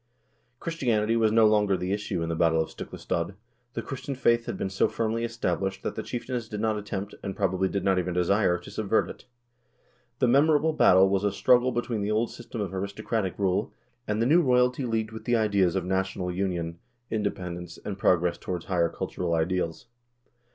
[0.59, 3.35] Christianity was no longer the issue in the battle of Stiklestad.
[3.75, 7.35] The Christian faith had been so firmly established that the chieftains did not attempt, and,
[7.35, 9.25] probably, did not even desire, to subvert it.
[10.17, 13.75] The memorable battle was a struggle between the old system of aristocratic rule,
[14.07, 16.79] and the new royalty leagued with the ideas of na tional union,
[17.11, 19.85] independence, and progress toward higher cultural ideals.